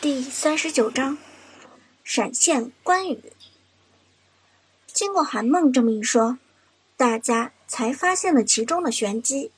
[0.00, 1.18] 第三十九章，
[2.04, 3.20] 闪现关羽。
[4.86, 6.38] 经过韩梦这么一说，
[6.96, 9.50] 大家才发现了其中的玄机。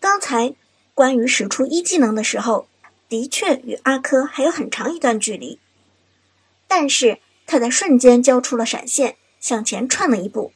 [0.00, 0.54] 刚才
[0.94, 2.66] 关羽使出一技能的时候，
[3.06, 5.58] 的确与阿珂还有很长一段距离，
[6.66, 10.54] 但是他在瞬间交出了闪现，向前窜了一步，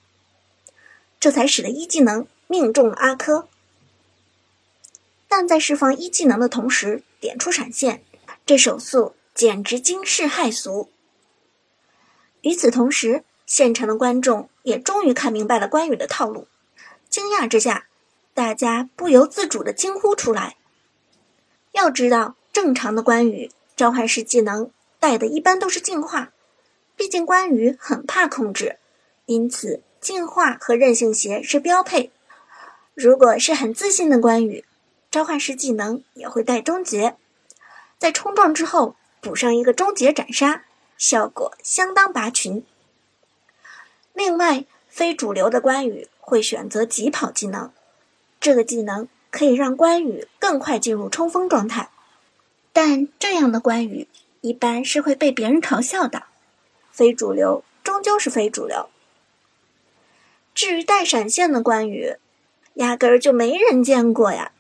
[1.21, 3.47] 这才使得一技能命中了阿珂。
[5.29, 8.03] 但在释放一技能的同时，点出闪现。
[8.49, 10.89] 这手速简直惊世骇俗。
[12.41, 16.49] 与此同时，现场的观众也终于看明白了关羽的套路。
[17.11, 17.89] 惊讶之下，
[18.33, 20.57] 大家不由自主的惊呼出来。
[21.73, 26.33] 要知道，正常的关羽召唤师技能带的一般都是净化，
[26.97, 28.79] 毕竟关羽很怕控制，
[29.27, 32.11] 因此净化和韧性鞋是标配。
[32.95, 34.65] 如果是很自信的关羽，
[35.11, 37.19] 召唤师技能也会带终结。
[37.99, 40.65] 在冲撞之后补上一个终结斩杀，
[40.97, 42.65] 效果相当拔群。
[44.13, 47.73] 另外，非主流的关羽会选择疾跑技能，
[48.41, 51.91] 这个技能可以让关羽更快进入冲锋状态。
[52.73, 54.07] 但这样的关羽
[54.41, 56.25] 一般是会被别人嘲笑的。
[56.93, 58.89] 非主流终究是非主流。
[60.55, 62.17] 至于带闪现的关羽，
[62.75, 64.53] 压根儿就没人见过呀。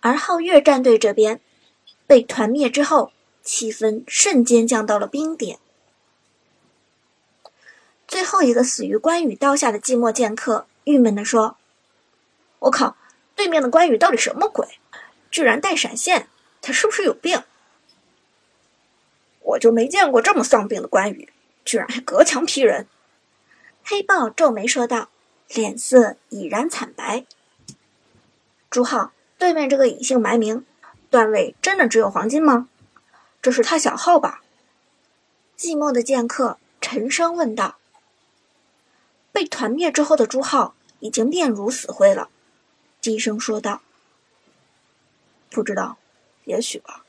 [0.00, 1.40] 而皓月战队这边。
[2.06, 5.58] 被团灭之后，气氛瞬间降到了冰点。
[8.06, 11.56] 最后一个死于关羽刀下的寂寞剑客郁闷地说
[12.60, 12.96] ：“我靠，
[13.34, 14.78] 对面的关羽到底什么鬼？
[15.30, 16.28] 居然带闪现，
[16.60, 17.42] 他是不是有病？
[19.40, 21.32] 我就没见过这么丧病的关羽，
[21.64, 22.86] 居然还隔墙劈人。”
[23.82, 25.08] 黑豹皱眉说道，
[25.48, 27.26] 脸色已然惨白。
[28.70, 30.64] 朱浩，对面这个隐姓埋名。
[31.14, 32.68] 段位真的只有黄金吗？
[33.40, 34.42] 这是他小号吧？
[35.56, 37.76] 寂寞的剑客沉声问道。
[39.30, 42.30] 被团灭之后的朱浩已经面如死灰了，
[43.00, 43.82] 低声说道
[45.50, 45.98] ：“不知道，
[46.46, 47.04] 也许吧。”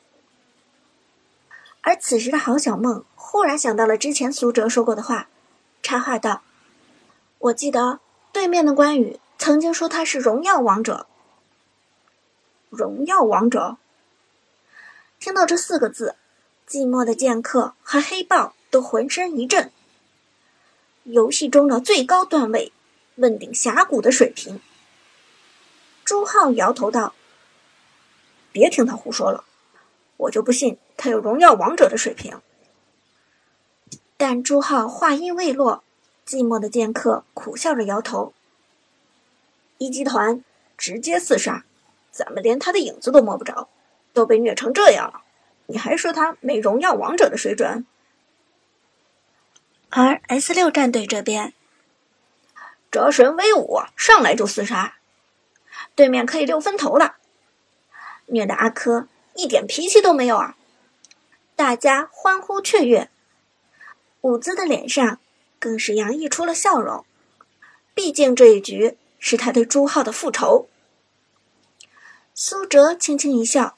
[1.81, 5.29] 而此时的郝小梦忽然想到了之前苏哲说过的话，
[5.81, 6.43] 插话道
[7.49, 7.99] ：“我记得
[8.31, 11.07] 对面的关羽曾经说他是荣耀王者。
[12.69, 13.77] 荣耀王者。”
[15.19, 16.15] 听到这四个字，
[16.67, 19.71] 寂寞的剑客和黑豹都浑身一震。
[21.03, 22.71] 游戏中的最高段位，
[23.15, 24.59] 问鼎峡谷的水平。
[26.03, 27.13] 朱浩摇头道
[28.51, 29.43] ：“别听他胡说了，
[30.17, 32.39] 我就不信他有荣耀王者的水平。”
[34.17, 35.83] 但朱浩话音未落，
[36.25, 38.33] 寂寞的剑客苦笑着摇头
[39.77, 40.43] ：“一集团
[40.77, 41.65] 直接四杀，
[42.11, 43.67] 咱们连他的影子都摸不着。”
[44.15, 45.21] 都被虐成这样了，
[45.67, 47.85] 你还说他没荣耀王者的水准？
[49.89, 51.53] 而 S 六战队这边，
[52.89, 54.95] 折神威武，上来就厮杀，
[55.93, 57.17] 对面可以六分头了，
[58.27, 60.55] 虐的阿珂一点脾气都没有啊！
[61.57, 63.09] 大家欢呼雀跃，
[64.21, 65.19] 伍兹的脸上
[65.59, 67.05] 更是洋溢出了笑容，
[67.93, 70.69] 毕竟这一局是他对朱浩的复仇。
[72.33, 73.77] 苏哲轻轻一笑。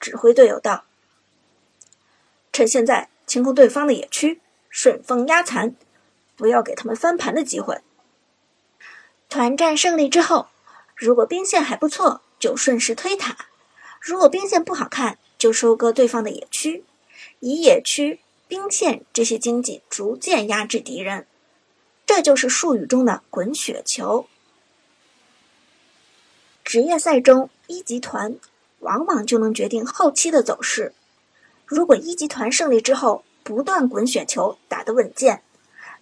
[0.00, 0.84] 指挥队友道
[2.52, 4.40] ：“趁现在清空对方的野区，
[4.70, 5.76] 顺风压残，
[6.36, 7.82] 不要给他们翻盘的机会。
[9.28, 10.48] 团战胜利之后，
[10.96, 13.36] 如果兵线还不错，就顺势推塔；
[14.00, 16.82] 如果兵线不好看，就收割对方的野区，
[17.40, 21.26] 以野区、兵线这些经济逐渐压制敌人。
[22.06, 24.26] 这就是术语中的滚雪球。
[26.64, 28.36] 职业赛中一级团。”
[28.80, 30.92] 往往就能决定后期的走势。
[31.64, 35.42] 如果一级团胜利之后不断滚雪球打得稳健，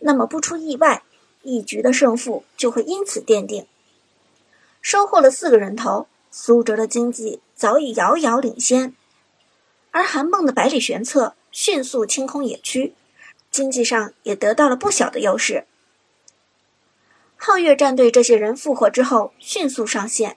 [0.00, 1.02] 那么不出意外，
[1.42, 3.66] 一局的胜负就会因此奠定。
[4.80, 8.94] 收获了四个人头，苏哲的经济早已遥遥领先，
[9.90, 12.94] 而韩梦的百里玄策迅速清空野区，
[13.50, 15.66] 经济上也得到了不小的优势。
[17.38, 20.36] 皓月战队这些人复活之后迅速上线。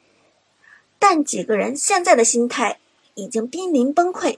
[1.02, 2.80] 但几个人现在的心态
[3.16, 4.38] 已经濒临崩溃。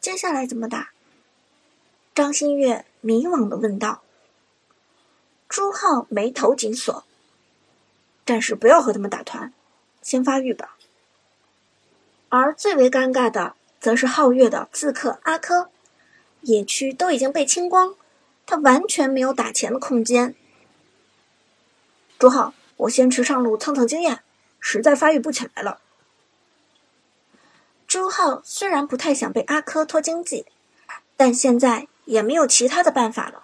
[0.00, 0.92] 接下来怎么打？
[2.14, 4.02] 张馨月迷惘的问道。
[5.48, 7.02] 朱浩眉头紧锁，
[8.24, 9.52] 暂时不要和他们打团，
[10.00, 10.76] 先发育吧。
[12.28, 15.70] 而最为尴尬的，则是皓月的刺客阿珂，
[16.42, 17.96] 野区都已经被清光，
[18.46, 20.36] 他完全没有打钱的空间。
[22.16, 24.22] 朱浩，我先去上路蹭蹭经验。
[24.62, 25.80] 实在发育不起来了。
[27.86, 30.46] 朱浩虽然不太想被阿珂拖经济，
[31.16, 33.42] 但现在也没有其他的办法了。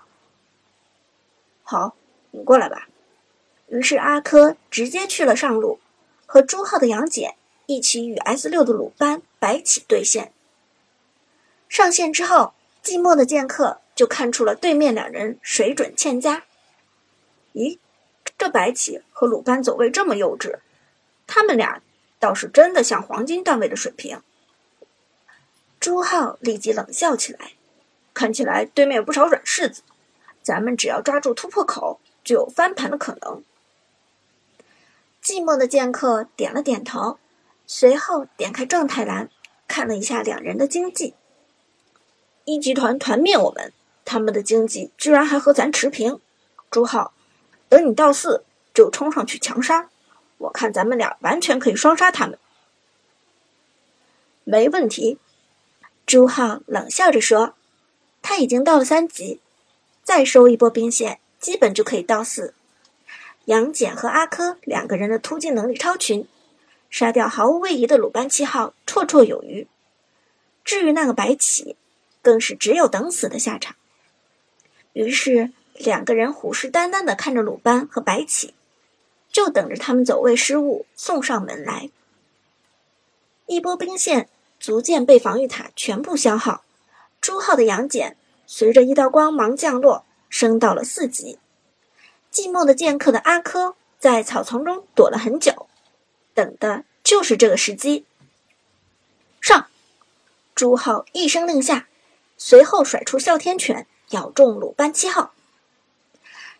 [1.63, 1.97] 好，
[2.31, 2.89] 你过来吧。
[3.67, 5.81] 于是阿珂直接去了上路，
[6.25, 7.35] 和朱浩的杨戬
[7.67, 10.33] 一起与 S 六的鲁班、白起对线。
[11.69, 16.45] 上线之后，寂寞的剑客就看出了对面两人水准欠佳。
[17.53, 17.79] 咦，
[18.39, 20.61] 这白起和鲁班走位这么幼稚，
[21.29, 21.81] 他们俩
[22.19, 24.21] 倒是真的像黄金段位的水平。
[25.79, 27.53] 朱浩立即冷笑起来，
[28.13, 29.83] 看起来对面有不少软柿子，
[30.43, 33.45] 咱们只要抓住突破口，就有翻盘的可能。
[35.23, 37.19] 寂寞的剑客点了点头，
[37.67, 39.31] 随后点开状态栏，
[39.69, 41.15] 看了一下两人的经济。
[42.45, 43.73] 一集团团灭我们，
[44.05, 46.19] 他们的经济居然还和咱持平。
[46.71, 47.13] 朱浩，
[47.69, 49.91] 等你到四就冲上去强杀，
[50.39, 52.39] 我看咱们俩完全可以双杀他们。
[54.45, 55.19] 没问题，
[56.07, 57.55] 朱浩冷笑着说
[58.23, 59.41] ：“他已经到了三级，
[60.03, 62.55] 再收一波兵线，基本就可以到四。”
[63.47, 66.27] 杨戬和阿珂两个人的突进能力超群，
[66.91, 69.67] 杀掉毫无位移的鲁班七号绰绰有余。
[70.65, 71.77] 至于那个白起，
[72.21, 73.75] 更是只有等死的下场。
[74.93, 78.53] 于是两个人虎视眈眈的看着鲁班和白起，
[79.39, 81.91] 就等着他们走位失误送上门来。
[83.47, 86.65] 一波兵线逐渐被防御塔全部消耗，
[87.21, 88.17] 朱浩的杨戬
[88.49, 91.39] 随着一道光芒降落，升到了四级。
[92.33, 95.69] 寂寞的剑客的阿珂在草丛中躲了很久，
[96.35, 98.05] 等的就是这个时机。
[99.41, 99.69] 上！
[100.57, 101.87] 朱浩一声令下。
[102.37, 105.33] 随后甩出哮天犬，咬中鲁班七号。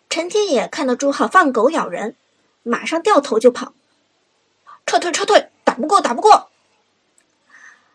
[0.09, 2.15] 陈天野看到朱浩放狗咬人，
[2.69, 3.73] 马上掉头就跑，
[4.85, 6.49] 撤退撤退，打不过打不过！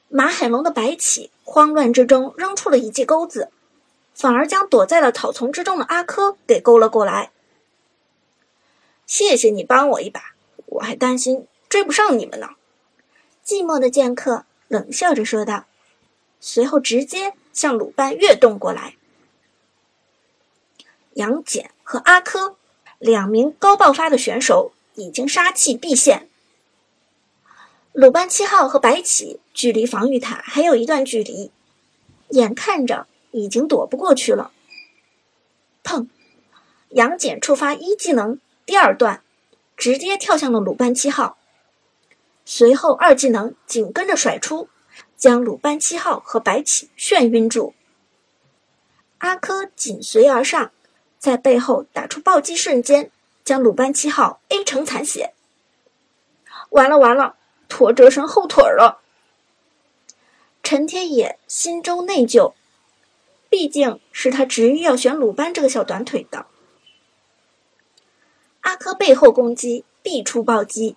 [0.09, 3.51] 马海龙的白起慌乱之中扔出了一记钩子，
[4.15, 7.31] 反而将躲在了草丛之中的阿珂给勾了过来。
[9.07, 10.35] 谢谢你帮我一把，
[10.67, 12.51] 我还担心追不上你们呢。
[13.45, 15.67] 寂寞的剑客冷笑着说道，
[16.41, 17.35] 随后直接。
[17.55, 18.97] 向鲁班跃动过来，
[21.13, 22.57] 杨戬和阿珂
[23.05, 26.27] 两名高爆发的选手已经杀气毕现。
[27.93, 31.51] 鲁班七号和白起距离防御塔还有一段距离，
[32.31, 34.53] 眼看着已经躲不过去了。
[35.85, 36.07] 砰！
[36.89, 39.23] 杨戬触发一技能第二段，
[39.77, 41.37] 直接跳向了鲁班七号，
[42.47, 44.71] 随后二技能紧跟着甩出。
[45.19, 47.75] 将鲁班七号和白起眩晕住，
[49.19, 50.73] 阿珂紧随而上，
[51.25, 53.11] 在背后打出暴击，瞬间
[53.47, 55.33] 将鲁班七号 A 成残血。
[56.69, 57.37] 完了完了，
[57.67, 59.01] 拖折成后腿了。
[60.63, 62.53] 陈天野心中内疚，
[63.49, 66.45] 毕竟是他执意要选鲁班这个小短腿的。
[68.61, 70.95] 阿珂背后攻击必出暴击，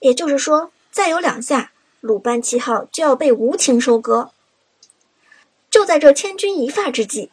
[0.00, 1.72] 也就是说，再有两下。
[2.02, 4.32] 鲁班七号就要被无情收割。
[5.70, 7.30] 就在这千钧一发之际，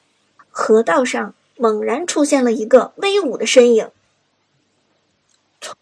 [0.50, 3.92] 河道上猛然出现了一个威武的身影。
[5.62, 5.76] 聪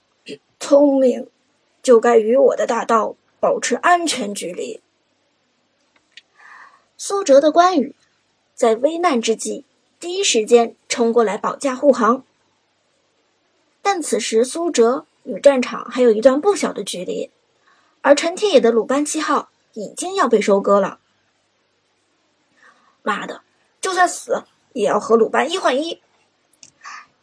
[0.60, 1.28] 聪明，
[1.82, 4.82] 就该与我的大刀保持安全距离。
[6.98, 7.96] 苏哲的关羽
[8.54, 9.66] 在危难之际
[10.00, 12.24] 第一时间冲过来保驾护航，
[13.82, 17.32] 但此时苏哲与战场还有一段不小的距离。
[18.02, 21.00] 而陈天野的鲁班七号已经要被收割了。
[23.04, 23.42] 妈的，
[23.80, 24.44] 就算死
[24.74, 26.02] 也要和鲁班一换一。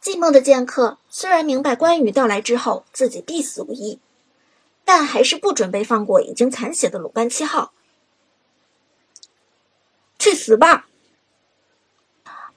[0.03, 3.99] 寂寞的剑客虽然明白关羽到来之后自己必死无疑，
[4.85, 7.73] 但还是不准备放过已经残血的鲁班七号。
[10.19, 10.87] 去死吧！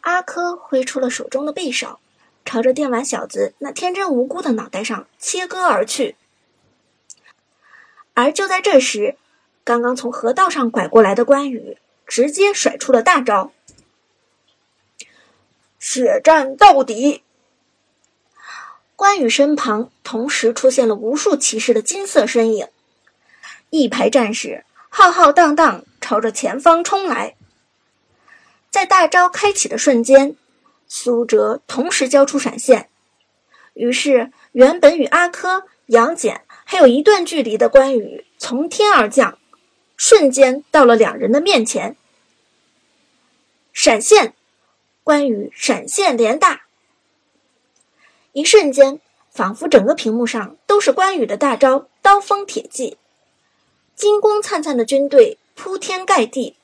[0.02, 2.00] 阿珂挥出了手中的匕首，
[2.44, 6.16] 朝着电玩小子那天真无辜的脑袋上切割而去。
[8.14, 9.16] 而就在这时，
[9.64, 13.52] 刚刚从河道上拐过来的关羽直接甩出了大招，
[15.94, 17.22] 血战到底。
[18.96, 22.70] 关羽身旁同时出现了无数骑士的金色身影，
[23.72, 27.36] 一排战士浩浩荡荡朝着前方冲来。
[28.70, 30.38] 在大招开启的瞬间，
[30.88, 32.88] 苏哲同时交出闪现，
[33.74, 36.46] 于是原本与阿珂、杨戬。
[36.64, 39.38] 还有一段距离的关羽从天而降，
[39.98, 41.98] 瞬间到了两人的面前。
[43.74, 44.34] 闪现，
[45.04, 46.62] 关羽闪现连大，
[48.34, 49.00] 一瞬间，
[49.32, 52.98] 仿佛整个屏幕上都是关羽的大招“刀锋铁骑”。
[53.96, 56.56] 金光灿灿的军队铺天盖地，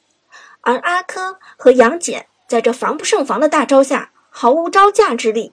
[0.62, 5.52] 而阿珂和杨戬在这防不胜防的大招下毫无招架之力，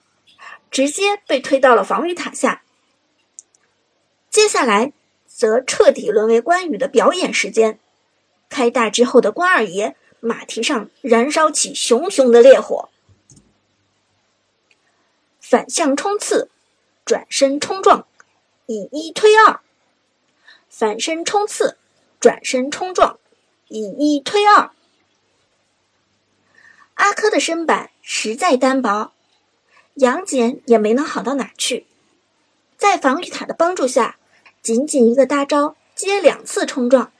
[0.69, 2.61] 直接被推到了防御塔下。
[4.29, 4.93] 接下来
[5.25, 7.79] 则彻底沦为关羽的表演时间。
[8.47, 9.95] 开大之后的关二爷
[10.25, 12.89] 马蹄上燃烧起熊熊的烈火，
[15.39, 16.49] 反向冲刺，
[17.05, 18.07] 转身冲撞，
[18.65, 19.59] 以一推二。
[20.67, 21.77] 反身冲刺，
[22.19, 23.19] 转身冲撞，
[23.67, 24.71] 以一推二。
[26.95, 29.13] 阿珂的身板实在单薄，
[29.93, 31.85] 杨戬也没能好到哪去。
[32.77, 34.17] 在防御塔的帮助下，
[34.63, 37.11] 仅仅一个大招接两次冲撞，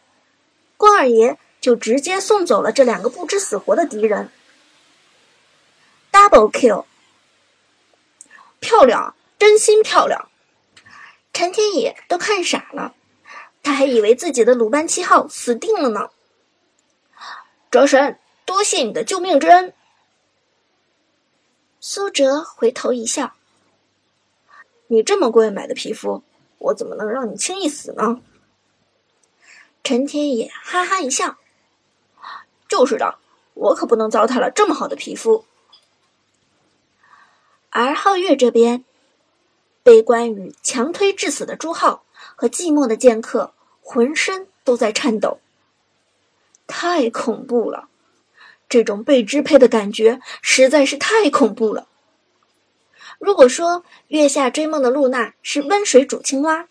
[0.76, 4.30] 关二爷就直接送走了这两个不知死活的敌人。
[6.12, 6.86] Double kill，
[8.60, 10.30] 漂亮，真心漂亮！
[11.34, 12.94] 陈天野都看傻了。
[13.64, 16.12] 他还以为自己的鲁班七号死定了呢。
[17.72, 19.74] 哲神，多谢你的救命之恩。
[21.80, 23.34] 苏哲回头一笑
[24.86, 26.22] ：“你这么贵买的皮肤，
[26.60, 28.22] 我怎么能让你轻易死呢？”
[29.84, 31.38] 陈天野哈哈一笑
[32.76, 33.20] ：“就是的，
[33.54, 35.46] 我可不能糟蹋了这么好的皮肤。”
[37.72, 38.84] 而皓月这边，
[39.82, 42.04] 被关羽强推致死的朱浩
[42.36, 43.54] 和寂寞的剑客。
[43.88, 45.40] 浑身都在颤抖，
[46.66, 47.88] 太恐怖了！
[48.68, 51.88] 这种被支配的感觉实在是太恐怖了。
[53.20, 56.68] 如果说月下追梦的露娜是温水煮青蛙，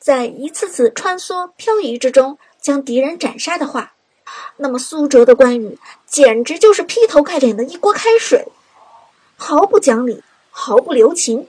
[0.00, 3.94] 在一次次穿梭漂移之中将敌人斩杀的话，
[4.56, 8.48] 那么苏哲的关羽简直就是劈头盖脸的一锅开水，
[9.36, 11.46] 毫不讲理，毫不留情，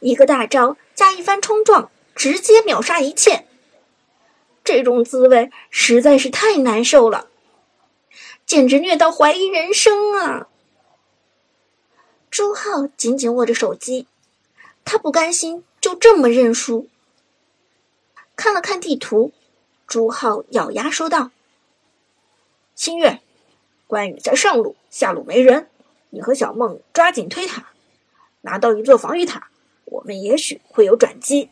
[0.00, 3.46] 一个大招加一番冲撞，直接秒杀一切。
[4.64, 7.26] 这种滋味实在是太难受了，
[8.46, 10.46] 简直虐到怀疑人生啊！
[12.30, 14.06] 朱浩紧紧握着手机，
[14.84, 16.88] 他不甘心就这么认输。
[18.36, 19.32] 看了看地图，
[19.86, 21.30] 朱浩咬牙说道
[22.82, 23.20] ：“清月，
[23.86, 25.68] 关羽在上路，下路没人，
[26.10, 27.68] 你和小梦抓紧推塔，
[28.40, 29.50] 拿到一座防御塔，
[29.84, 31.48] 我们也许会有转机。”